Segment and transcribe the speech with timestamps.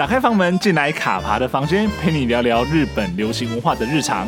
[0.00, 4.26] 打开房门，进来卡爬的房间，陪你聊聊日本流行文化的日常。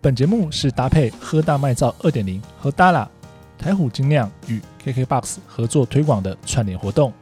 [0.00, 3.08] 本节目是搭配喝大麦造二点零和 Dala
[3.58, 7.12] 台虎精酿与 KKBOX 合作推广的串联活动。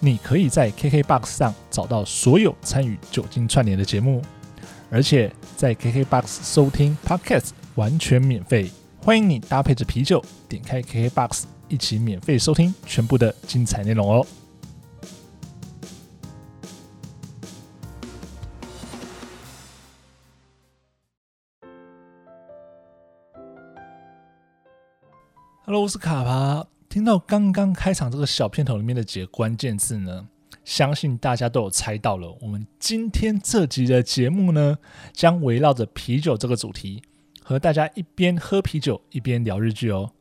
[0.00, 4.20] 你可以在 KKBOX 上找到所有参与酒精串联的节目，
[4.90, 8.68] 而且在 KKBOX 收听 Podcast 完全免费。
[9.06, 14.26] 欢迎你搭配着啤酒，点开 KKBOX 一起免费收听全部的精彩内容哦。
[25.64, 26.66] Hello，我是卡爬。
[26.88, 30.26] 听到刚刚开场这个小片头里面的几个关键字呢，
[30.64, 32.36] 相信大家都有猜到了。
[32.40, 34.78] 我们今天这集的节目呢，
[35.12, 37.04] 将围绕着啤酒这个主题，
[37.45, 40.11] 和大家一边喝啤酒一边聊日剧哦。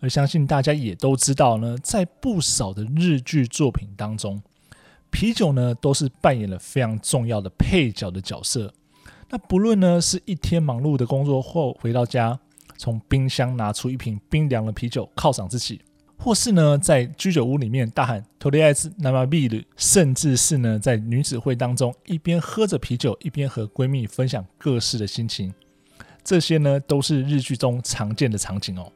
[0.00, 4.40] 而相信大家也都知道呢，在不少的日剧作品当中，
[5.10, 8.72] 啤酒呢都是扮演了非常重要的配角的角色。
[9.30, 12.38] 那不论呢是一天忙碌的工作后回到家，
[12.76, 15.80] 从冰箱拿出一瓶冰凉的啤酒犒赏自己。
[16.20, 25.54] 或是呢，在居酒屋里面大喊“とりあえず生ビール”，甚至是呢，在女子会当中一边喝着啤酒，一边和闺蜜分享各式的心情，
[26.23, 28.91] 这些呢都是日剧中常见的场景哦。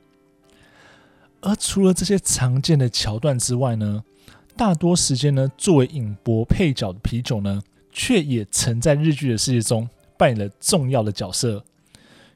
[1.42, 4.04] 而除了这些常见的桥段之外呢，
[4.56, 7.62] 大多时间呢，作为影博配角的啤酒呢，
[7.92, 11.64] 却也曾在日剧的世界中扮演了重要的角色。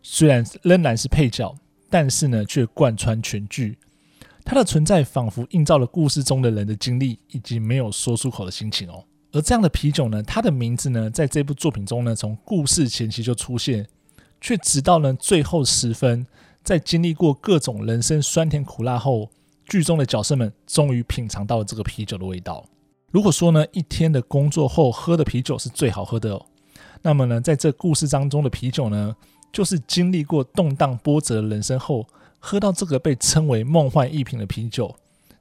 [0.03, 1.56] 虽然仍然是配角，
[1.89, 3.78] 但是呢，却贯穿全剧。
[4.44, 9.03] 它的存在仿佛映照了故事中的人的经历以及没有说出口的心情哦。
[9.31, 13.88] 而这样的啤酒呢，它的名字呢，在这部作品中呢，从故事前期就出现，
[14.42, 16.28] 却直到呢最后时分，
[16.64, 19.30] 在经历过各种人生酸甜苦辣后，
[19.66, 22.66] 剧中的角色们终于品尝到了这个啤酒的味道。
[23.12, 26.46] 如果说呢，一天的工作后喝的啤酒是最好喝的哦，
[27.02, 29.16] 那么呢，在这故事当中的啤酒呢，
[29.53, 32.06] 就是经历过动荡波折的人生后。
[32.44, 34.96] 喝到这个被称为梦幻一品的啤酒，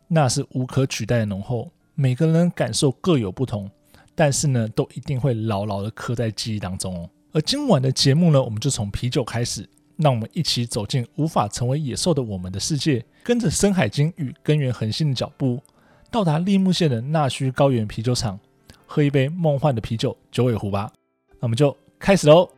[0.06, 1.70] 那是无可取代的浓厚。
[1.94, 3.70] 每个人感受各有不同，
[4.14, 7.08] 但是呢，都一定会牢牢的刻在记忆当中哦。
[7.32, 15.62] 而今晚的节目呢，我们就从啤酒开始，让我们一起走进无法成为野兽的我们的世界，跟着深海鲸与根源恒星的脚步，
[16.10, 18.36] 到达利木县的那须高原啤酒厂，
[18.84, 20.92] 喝一杯梦幻的啤酒九尾狐吧。
[21.34, 22.50] 那我们就开始喽。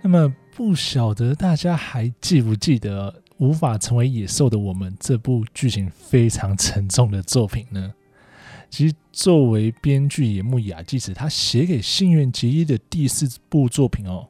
[0.00, 7.92] 那么不晓得大家还记不记得《无法成为野兽的我们》这部剧情非常沉重的作品呢？
[8.70, 14.26] 其实作为编剧野木雅纪子，他写给新垣结衣的第四部作品哦，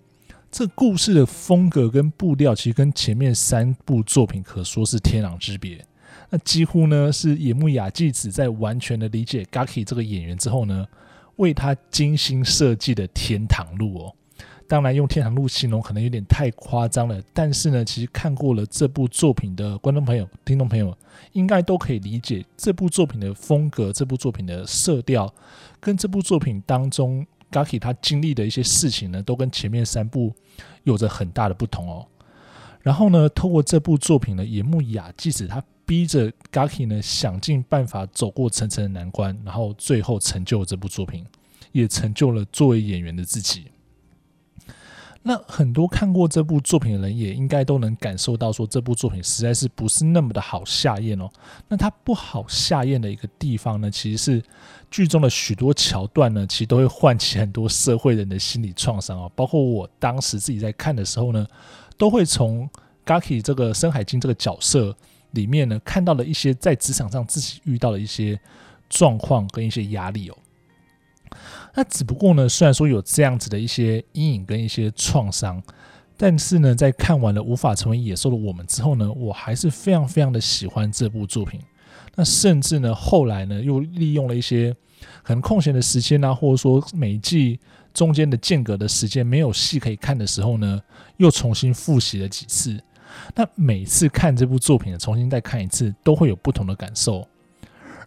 [0.50, 5.84] 这故事的风格跟步调其实跟前面三部作品可说是天壤之别。
[6.30, 10.86] 那几乎呢是野木雅纪子在完全的理解 Gaki 这个演员之后呢，
[11.36, 14.14] 为他精心设计的天堂路哦。
[14.66, 20.96] 当然，用天堂路形容可能有点太夸张了，但是呢，其实看过了这部作品的观众朋友、听众朋友，
[21.32, 25.32] 应该都可以理解这部作品的风格、这部作品的色调，
[25.80, 30.32] 跟这部作品当中 Gaki 他经历的一些事情呢，都跟前面三部
[30.84, 32.06] 有着很大的不同哦。
[32.80, 41.24] 然后呢，透过这部作品呢，野木雅纪子他逼着 Gaki 呢，想尽办法走过层层的难关，然后最后成就了这部作品，
[41.72, 43.66] 也成就了作为演员的自己。
[45.26, 51.30] 那很多看过这部作品的人也应该都能感受到，说这部作品实在是不是那么的好下咽哦。
[51.66, 54.42] 那它不好下咽的一个地方呢，其实是
[54.90, 59.32] 剧中的许多桥段呢，其实都会唤起很多社会人的心理创伤哦。
[59.34, 61.46] 包括我当时自己在看的时候呢，
[61.96, 62.68] 都会从
[63.06, 64.94] Gaki 这个深海经这个角色
[65.30, 68.38] 里面呢，看到了一些在职场上自己遇到的一些
[68.90, 70.36] 状况跟一些压力哦。
[71.74, 75.60] 那只不过呢，虽然说有这样子的一些阴影跟一些创伤，
[76.16, 81.60] 但是呢，在看完了《无法成为野兽的我们》之后呢，我还是非常非常的喜欢这部作品。
[82.14, 84.72] 那甚至呢，后来呢，又利用了一些
[85.24, 87.58] 可能空闲的时间啊，或者说每一季
[87.92, 90.80] 中间的间隔的时间没有戏可以看的时候呢，
[91.16, 92.80] 又重新复习了几次。
[93.34, 97.26] 那每次看这部作品，重新再看一次，都会有不同的感受。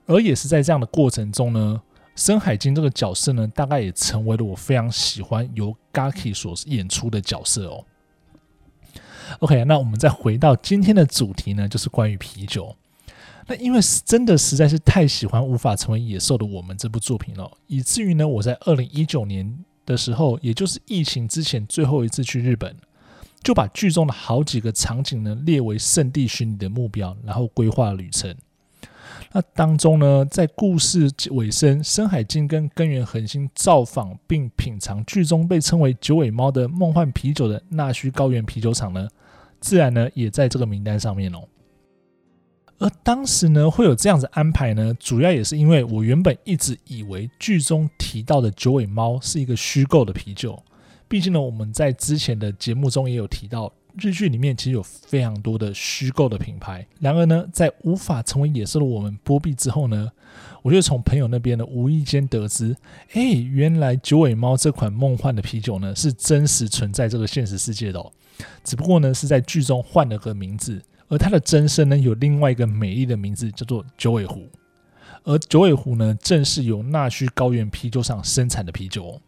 [0.06, 1.82] 而也是在这样的过程中呢。
[2.18, 7.86] 深海鲸这个角色呢，大概也成为了我非常喜欢由 Gaki 所演出的角色哦。
[9.40, 12.76] OK，那我们再回到今天的主题呢，就是关于啤酒。
[13.46, 22.76] 那因为真的实在是太喜欢《无法成为野兽的我们》这部作品了，以至于呢，我在二零一九年的时候，也就是疫情之前最后一次去日本，
[23.44, 28.36] 就把剧中的好几个场景呢列为圣地巡礼的目标，然后规划旅程。
[29.34, 39.08] 那当中呢，在故事尾声，深海经跟根源恒星造访并品尝剧中被称为“九尾猫”的梦幻啤酒的纳须高原啤酒厂呢，
[39.60, 41.44] 自然呢也在这个名单上面哦。
[42.80, 50.58] 而当时呢会有这样子安排呢，主要也是因为我原本一直以为剧中提到的九尾猫是一个虚构的啤酒，
[51.08, 53.72] 毕竟呢我们在之前的节目中也有提到。
[54.00, 60.12] 日剧里面其实有非常多的虚构的品牌，然而呢，在无法成为野兽的我们波毕之后呢，
[60.62, 62.76] 我就从朋友那边呢无意间得知，
[63.14, 68.12] 哎，原来九尾猫这款梦幻的啤酒呢是真实存在这个现实世界的哦，
[68.64, 74.48] 只不过呢是在剧中换了个名字，而它的真身呢有另外一个美丽的名字叫做九尾狐，
[75.24, 79.22] 而九尾狐呢正是由纳须高原啤酒厂生产的啤酒哦。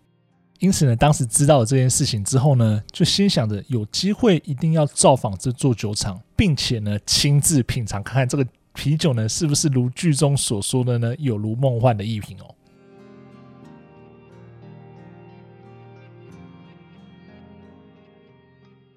[0.60, 12.54] 因此呢，当时知道了这件事情之后呢，就心想着有机会一定要造访这座酒厂，并且呢亲自品尝看看这个啤酒呢是不是如剧中所说的呢有如梦幻的一品哦。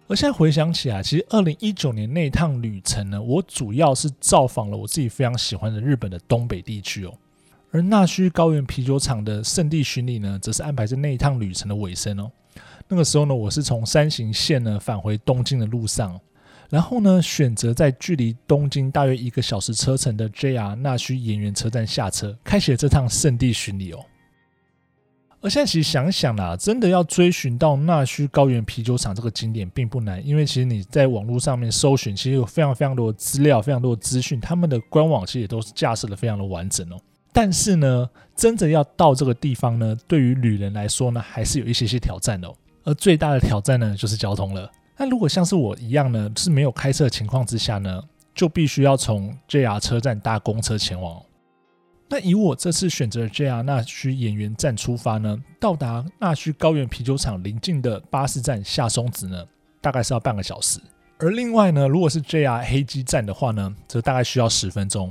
[0.08, 7.14] 而现在回想起来，其实二零一九年那趟旅程呢，我主要是造访了我自己非常喜欢的日本的东北地区哦。
[7.72, 12.30] 而纳须高原啤酒厂的圣地巡礼呢，则是安排在那一趟旅程的尾声哦。
[12.86, 16.20] 那个时候呢，我是从山形县呢返回东京的路上，
[16.68, 24.04] 然后呢选择在距离东京大约一个小时车程的 JR 纳须盐原车站下车，开启了这趟圣地巡礼哦。
[25.40, 36.96] 而现在其实想想啦，真的要追寻到纳须高原啤酒厂这个景点并不难，因为其实你在网络上面搜寻，其实有非常非常多的资料，非常多的资讯，他们的官网其实也都是架设的非常的完整哦。
[37.32, 42.54] 但是呢，真的要到这个地方呢，对于旅人来说呢，还是有一些些挑战的哦。
[42.84, 44.70] 而最大的挑战呢，就是交通了。
[44.98, 48.02] 那如果像是我一样呢，是没有开车的情况之下呢，
[48.34, 51.22] 就必须要从 JR 车站搭公车前往。
[52.08, 59.42] 那以我这次选择 JR 纳须演员站出发呢，到达纳须高原啤酒厂邻近的巴士站下松子呢，
[59.80, 60.78] 大概是要半个小时。
[61.18, 65.10] 而另外呢，如果是 JR 黑鸡站的话呢，则大概需要十分钟。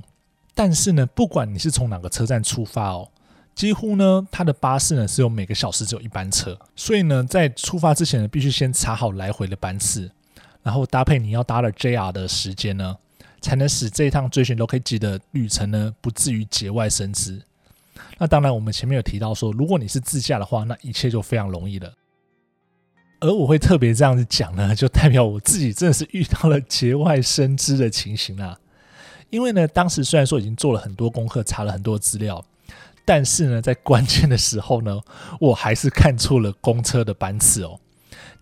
[0.53, 3.09] 但是呢，不管你是从哪个车站出发哦，
[3.55, 10.11] 几乎呢，它的巴士呢是有每个小时只有一班车，所以呢，在出发之前呢，必须先查好来回的班次，
[10.61, 12.97] 然后搭配你要搭的 JR 的时间呢，
[13.41, 17.41] 才能使这一趟追寻 Location 的旅程呢不至于节外生枝。
[18.17, 21.93] 那当然，我们前面有提到说，如果你是自驾的话，那一切就非常容易了。
[23.19, 28.57] 而我会特别这样子讲呢，就代表我自己真的是遇到了节外生枝的情形啦。
[29.31, 32.45] 因为呢，当时虽然说已经做了很多功课，查了很多资料，
[33.03, 35.01] 但是呢，在关键的时候呢，
[35.39, 37.79] 我还是看错了公车的班次哦。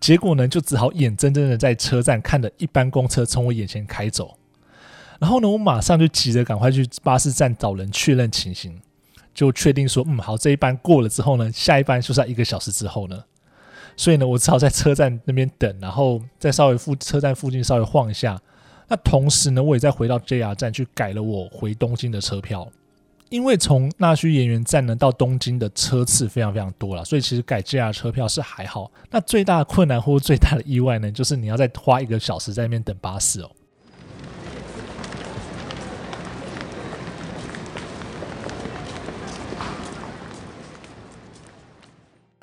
[0.00, 4.36] 结果呢，就只好眼睁睁的在车站看着一班公车从我眼前开走。
[5.18, 8.80] 然后呢，我马上就急着赶快去巴士站找人确认情形，
[9.32, 13.22] 就确定说，嗯，好，这一班过了之后呢，下一班就在一个小时之后呢。
[13.96, 18.40] 所以呢，我只好在车站那边等，然后再稍微附车站附近稍微晃一下。
[18.92, 22.68] 那同时呢，我也再回到 JR 站去改了我回东京的车票，
[23.28, 28.90] 因为从那须盐原站呢到东京的车次非常非常多了，所以其实改 JR 车票是还好。
[29.12, 33.50] 那最大的困难或最大的意外呢，就是你要再花一个小时在那边等巴士哦。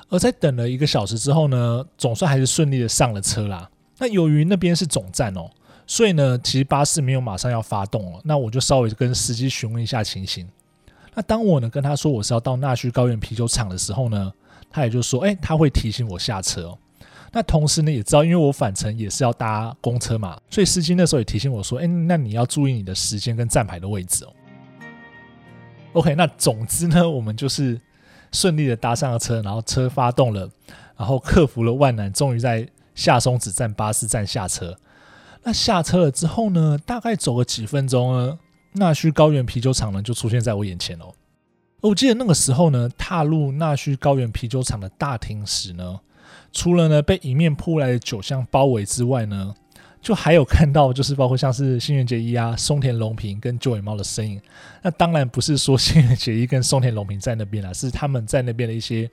[0.08, 3.70] 而在等了一个小时之后呢，总算还是顺利的上了车啦。
[3.98, 5.50] 那由于那边是总站哦。
[5.90, 10.46] 所以呢，其实巴士没有马上要发动了，那我就稍微跟司机询问一下情形。
[11.14, 14.30] 那当我呢跟他说我是要到纳须高原啤酒厂的时候呢，
[14.70, 16.78] 他也就说，哎，他会提醒我下车哦。
[17.32, 24.32] 那同时呢，也知道因为我返程也是要搭公车嘛，所以司机那时候也提醒我说，哎，那你要注意你的时间跟站牌的位置哦。
[25.94, 27.80] OK，那总之呢，我们就是
[28.30, 30.48] 顺利的搭上了车，然后车发动了，
[30.98, 34.76] 然后克服了万难，终于在下松子站巴士站下车。
[35.42, 38.38] 那下车了之后呢，大概走了几分钟呢，
[38.72, 41.06] 那须高原啤酒厂呢就出现在我眼前了。
[41.80, 46.00] 我记得那个时候呢，踏入那须高原啤酒厂的大厅时呢，
[46.52, 49.54] 除了呢被迎面扑来的酒香包围之外呢，
[50.02, 54.40] 就还有看到就是包括像是新垣结衣啊、松田龙平跟九尾猫的身影。
[54.82, 59.08] 那当然不是说新垣结衣跟松田龙平在那边啦，是他们在那边的一些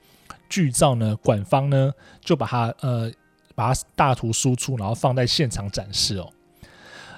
[0.48, 3.10] 剧照呢，馆方呢就把它呃。
[3.56, 6.32] 把它大图输出，然后放在现场展示哦。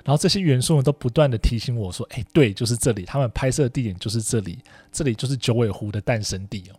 [0.04, 4.58] 然后这些元素呢，都不断的提醒我说：“哎，对，就是这里，他们拍摄地点就是这里，
[4.90, 6.74] 这里就是九尾狐的诞生地哦。”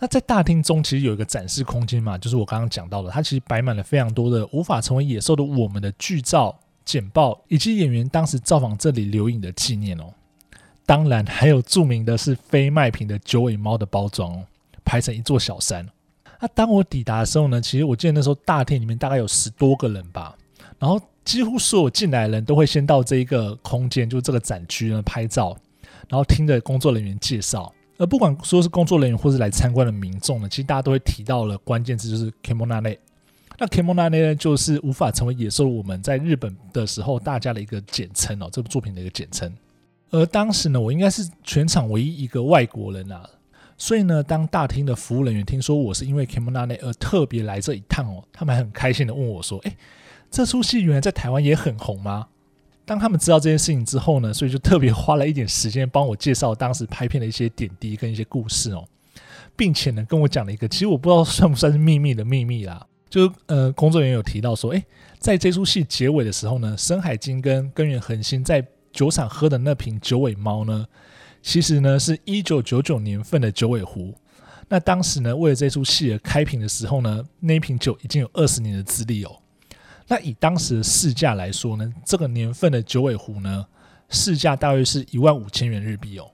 [0.00, 10.12] 那在大厅中其实有一个展示空间嘛，就是我刚刚讲到的，它其实摆满了非常多的无法成为野兽的我们的剧照、简报，以及演员当时造访这里留影的纪念哦。
[10.86, 14.44] 当然还有著名的是非卖品的九尾猫的包装哦，
[14.84, 15.86] 排成一座小山。
[16.44, 20.36] 那当我抵达的时候呢，其实我记得那时候大厅里面大概有十多个人吧，
[20.78, 25.56] 然后几乎所有进来的人都会先到这一个空间，就这个展区呢拍照，
[26.06, 27.72] 然后听着工作人员介绍。
[27.96, 32.98] 而不管说是工作人员或是来参观的民众呢，其实大家都会提到了关键字，就是 kemonane。
[33.56, 39.50] 那 kemonane 呢，就是无法成为野兽我们在日本的时候大家的一个简称哦，这部作品的一个简称。
[40.10, 43.26] 而当时呢，我应该是全场唯一一个外国人啊，
[43.76, 49.76] 所以呢，当大厅的服务人员听说我是因为 kemonane 而特别来这一趟哦，他们还很开心的问我说：“哎，
[50.30, 52.28] 这出戏原来在台湾也很红吗？”
[52.86, 58.86] 当他们知道这件事情之后呢，所以就特别花了一点时间帮我介绍当时拍片的一些点滴跟一些故事哦，
[59.56, 64.84] 并且呢跟我讲了一个其实我不知道算不算是秘密的秘密啦，就呃工作人员有提到说，诶，
[65.18, 68.62] 在这出戏结尾的时候呢，深海晶跟根源恒星在
[68.92, 70.86] 酒厂喝的那瓶九尾猫呢，
[71.44, 74.14] 其实呢是一九九九年份的九尾狐，
[74.66, 79.36] 那当时呢为了这出戏而开瓶的时候呢，那一瓶酒已经有二十年的资历哦。
[80.08, 83.66] 那以当时的市价来说呢，这个年份的九尾狐呢，
[84.08, 86.30] 市价大约是一万五千元日币哦。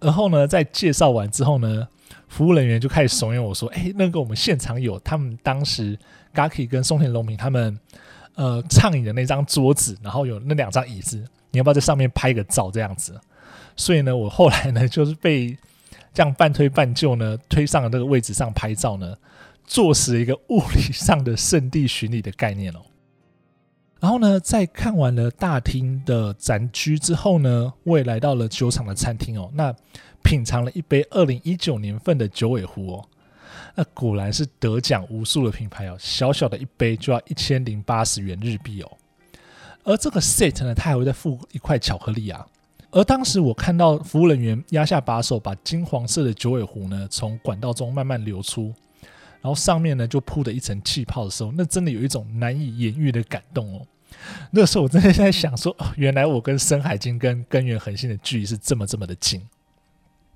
[0.00, 1.86] 然后呢，在介绍完之后呢，
[2.26, 5.98] 服务人员就开始怂恿我说：“哎，那个我们现场有他们当时
[6.34, 7.78] Gaki 跟松田龙平他们
[8.36, 13.20] 呃畅饮的那张桌子，然后有那两张椅子，你要不要在上面拍个照这样子？”
[13.76, 15.56] 所以呢，我后来呢就是被
[16.12, 19.16] 这样半推半就呢推上了那个位置上拍照呢，
[19.64, 22.80] 坐实了一个物理上的圣地巡礼的概念哦。
[24.00, 29.50] 然后呢，在看完了大厅的展区之后呢，我也来到了酒厂的餐厅哦。
[29.54, 29.74] 那
[30.22, 33.08] 品尝了一杯二零一九年份的九尾狐哦，
[33.74, 35.96] 那果然是得奖无数的品牌哦。
[35.98, 38.90] 小小的一杯就要一千零八十元日币哦。
[39.84, 42.46] 而这个 set 呢，它还会再附一块巧克力啊。
[42.92, 48.74] 而当时我看到服务人员压下把手，把金黄色的九尾狐呢从管道中慢慢流出。
[49.42, 53.86] 然后上面呢就铺的一层气泡的时候，那真的有一种难以言喻的感动哦。
[54.50, 59.40] 那个时候我真的在想说，原来我跟深海晶跟根源恒星的距离是这么这么的近。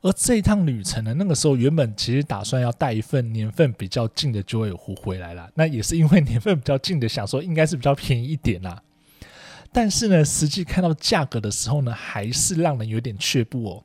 [0.00, 5.50] 而这一趟旅程呢，那个时候原本其实打算要带一份年份比较近的九尾狐回来啦。
[5.54, 8.82] 那也是因为年份比较近的，想说应该是比较便宜一点啦。
[9.74, 13.84] 但是呢，实际看到价格的时候呢，还是让人有点却步哦。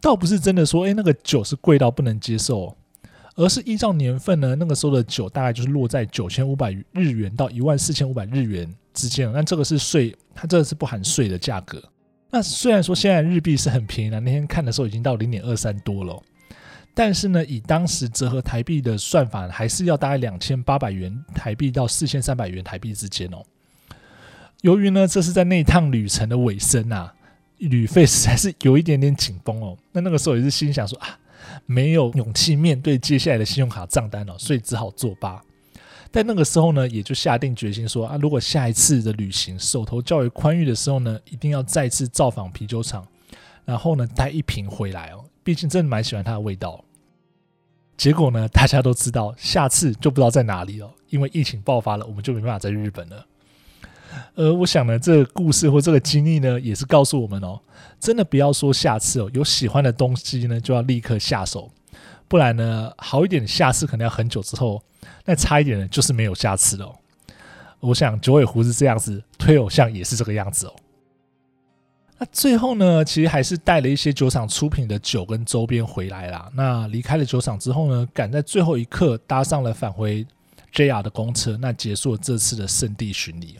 [0.00, 2.76] 倒不是真的说，哎，那个酒是贵到不能接受。
[3.34, 9.30] 而是依照年份呢，那个时候的酒大概就是落在九千五百日元到一万四千五百日元之间。
[9.32, 11.80] 那这个是税，它这个是不含税的价格。
[12.30, 16.20] 那虽然说现在日币是很便宜了，那天看的时候已经到零点二三多了，
[16.94, 23.42] 但是呢，以当时折合台币的算法，还是要大概两千八百元台币到四千三百元台币之间哦。
[24.62, 27.14] 由于呢，这是在那一趟旅程的尾声啊，
[27.58, 29.76] 旅费实在是有一点点紧绷哦。
[29.92, 31.18] 那那个时候也是心想说啊。
[31.64, 35.40] 没有勇气面对接下来的信用卡账单了，所以只好作罢。
[36.10, 43.06] 但那个时候呢，也就下定决心说啊，如果下一次的旅行手头较为宽裕的时候呢，一定要再次造访啤酒厂，
[43.64, 45.24] 然后呢带一瓶回来哦。
[45.42, 46.82] 毕竟真的蛮喜欢它的味道。
[47.96, 53.26] 结果呢，大家都知道，下次就不知道在哪里了，因为疫情爆发了，我们就没办法在日本了。
[54.34, 57.60] 而我想呢，这个故事或这个经历呢，也是告诉我们哦，
[57.98, 61.70] 真的不要说下次哦，有喜欢的东西呢，就要立刻下手，
[62.26, 64.82] 不然呢，好一点的下次可能要很久之后，
[65.24, 66.94] 那差一点的就是没有下次了。
[67.80, 70.74] 我想九尾狐是这样子，推偶像也是这个样子哦。
[72.18, 76.50] 那最后呢，其实还是带了一些酒厂出品的酒跟周边回来啦。
[76.54, 80.26] 那离开了酒厂之后呢，赶在最后一刻搭上了返回
[80.72, 83.56] JR 的公车，那结束了这次的圣地巡礼。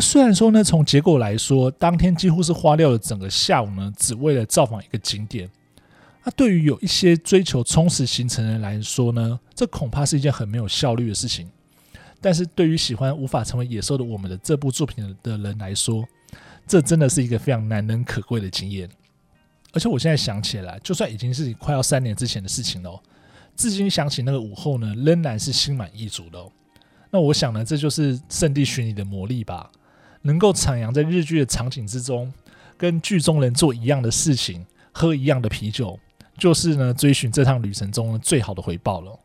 [0.00, 5.48] 虽然说呢，从结果来说，当天几乎是花掉了整个下午呢，只为了造访一个景点。
[6.24, 11.48] 那对于有一些追求充实行程的人来说呢，这恐怕是一件很没有效率的事情。
[12.20, 16.04] 但是对于喜欢无法成为野兽的我们的这部作品的人来说，
[16.66, 18.88] 这真的是一个非常难能可贵的经验。
[19.72, 23.00] 而且我现在想起来，就算已经是快要三年之前的事情了，
[23.54, 26.44] 至今想起那个午后呢，仍然是心满意足的。
[27.10, 29.70] 那我想呢，这就是圣地巡礼的魔力吧。
[30.22, 32.32] 能够徜徉在日剧的场景之中，
[32.76, 35.98] 跟剧中人做一样的事情，喝一样的啤酒，
[36.36, 39.18] 就是呢追寻这趟旅程中最好的回报了。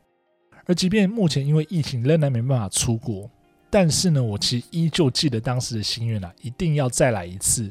[0.66, 3.30] 而即便目前因为疫情仍然没办法出国，
[3.70, 7.70] 但是呢，我其实依旧记得当时的心愿啊，一定要再来一次，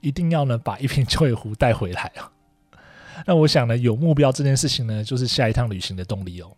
[0.00, 2.30] 一定要呢把一瓶九尾狐带回来啊。
[3.26, 6.56] 那我想呢，有目标这件事情呢，就是下一趟旅行的动力哦。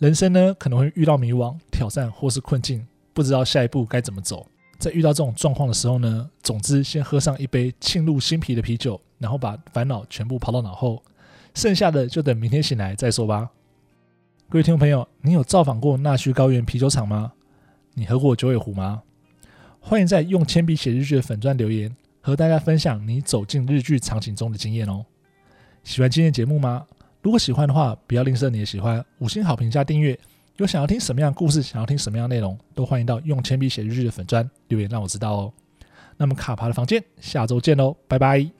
[0.00, 4.46] 人生呢，可能会遇到迷惘、挑战或是困境，不知道下一步该怎么走。
[4.78, 11.02] 在遇到这种状况的时候呢，总之先喝上一杯沁入心脾的啤酒，然后把烦恼全部抛到脑后，
[11.52, 13.50] 剩下的就等明天醒来再说吧。
[14.48, 17.32] 各位听众朋友，你有造访过纳须高原啤酒厂吗？
[17.92, 19.02] 你喝过九尾狐吗？
[19.80, 25.04] 欢迎在用铅笔写日记的粉钻留言，和大家分享你走进日剧场景中的经验哦。
[25.84, 26.86] 喜欢今天节目吗？
[27.22, 30.18] 如果喜欢的话，不要吝啬你的喜欢，五星好评加订阅。
[30.56, 35.52] 有想要听什么样的故事，想要听什么样的内容，都欢迎到用铅笔写日记的粉砖留言让我知道哦。
[36.16, 38.59] 那么卡帕的房间，下周见喽，拜拜。